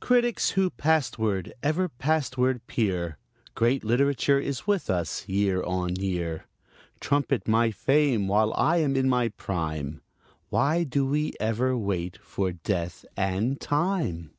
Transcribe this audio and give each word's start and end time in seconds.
Critics, 0.00 0.52
who 0.52 0.70
pastward, 0.70 1.52
ever 1.62 1.90
pastward 1.90 2.66
peer, 2.66 3.18
Great 3.54 3.84
literature 3.84 4.40
is 4.40 4.66
with 4.66 4.88
us 4.88 5.28
year 5.28 5.62
on 5.64 5.96
year. 5.96 6.46
Trumpet 6.98 7.46
my 7.46 7.70
fame 7.70 8.26
while 8.26 8.54
I 8.54 8.78
am 8.78 8.96
in 8.96 9.06
my 9.06 9.28
prime: 9.28 10.00
Why 10.48 10.82
do 10.84 11.04
we 11.04 11.34
ever 11.38 11.76
wait 11.76 12.16
for 12.22 12.52
Death 12.52 13.04
and 13.18 13.60
Time? 13.60 14.30